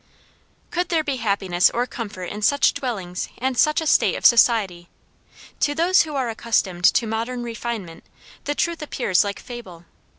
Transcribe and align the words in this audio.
"Could 0.71 0.89
there 0.89 1.03
be 1.03 1.17
happiness 1.17 1.69
or 1.69 1.85
comfort 1.85 2.23
in 2.23 2.41
such 2.41 2.73
dwellings 2.73 3.29
and 3.37 3.55
such 3.55 3.81
a 3.81 3.85
state 3.85 4.15
of 4.15 4.25
society. 4.25 4.89
To 5.59 5.75
those 5.75 6.01
who 6.01 6.15
are 6.15 6.27
accustomed 6.31 6.85
to 6.85 7.05
modern 7.05 7.43
refinement 7.43 8.03
the 8.45 8.55
truth 8.55 8.81
appears 8.81 9.23
like 9.23 9.37
fable. 9.39 9.85